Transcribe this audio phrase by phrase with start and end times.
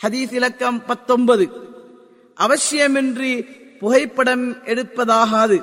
[0.00, 1.46] ஹதீஸ் இலக்கம் பத்தொன்பது
[2.38, 3.32] அவசியமின்றி
[3.80, 5.58] புகைப்படம் எடுப்பதாகாது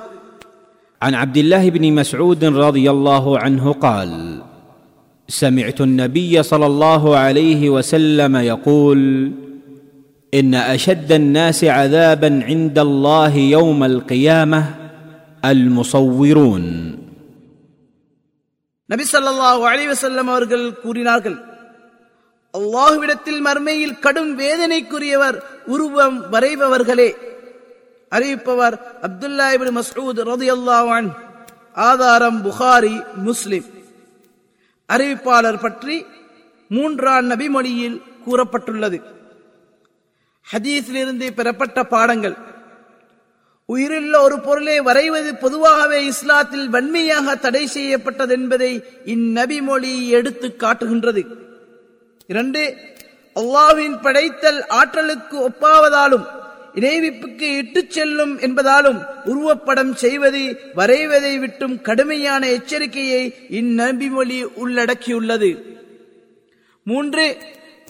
[1.02, 4.10] عن عبد الله بن مسعود رضي الله عنه قال
[5.28, 9.00] سمعت النبي صلى الله عليه وسلم يقول
[10.32, 14.60] ان اشد الناس عذابا عند الله يوم القيامه
[15.44, 16.64] المصورون
[18.88, 21.36] நபி ஸல்லல்லாஹு அலைஹி வஸல்லம் அவர்கள் கூறினார்கள்
[22.57, 27.13] அல்லாஹுவிடத்தில் மர்மையில் கடும் வேதனைக்குரியவர் உருவம் வரைபவர்களே.
[28.11, 31.09] அறிவிப்பவர் அப்துல்லா இப்னு மஸ்ஊத் ரலியல்லாஹு
[31.73, 33.65] ஆதாரம் புகாரி முஸ்லிம்.
[34.93, 36.05] அறிவிப்பாளர் பற்றி
[36.69, 39.01] மூன்றாம் நபிமொழியில் கூறப்பட்டுள்ளது.
[40.51, 42.35] ஹதீஸிலிருந்து பெறப்பட்ட பாடங்கள்.
[43.65, 51.47] உயிருள்ள ஒரு பொருளை வரைவது பொதுவாகவே இஸ்லாத்தில் வன்மையாக தடை செய்யப்பட்டது என்பதை இந்நபி மொழி எடுத்து காட்டுகின்றது.
[52.31, 52.63] இரண்டு
[53.35, 56.25] அல்லாவின் படைத்தல் ஆற்றலுக்கு ஒப்பாவதாலும்
[56.73, 60.41] இணைவிப்புக்கு இட்டு செல்லும் என்பதாலும் உருவப்படம் செய்வது
[60.73, 63.23] வரைவதை விட்டும் கடுமையான எச்சரிக்கையை
[63.59, 65.49] இந்நபிமொழி உள்ளடக்கியுள்ளது.
[66.83, 67.37] மூன்று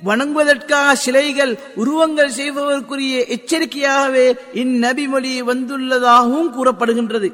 [0.04, 7.32] வணங்குவதற்காக சிலைகள் உருவங்கள் செய்பவருக்குரிய எச்சரிக்கையாகவே இந்நபிமொழி வந்துள்ளதாகவும் கூறப்படுகின்றது.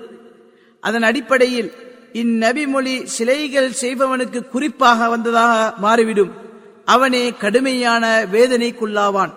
[0.80, 1.72] அதன் அடிப்படையில்
[2.14, 6.34] இந்நபி மொழி சிலைகள் செய்பவனுக்கு குறிப்பாக வந்ததாக மாறிவிடும்.
[6.86, 9.34] அவனே கடுமையான வேதனைக்குள்ளாவான்.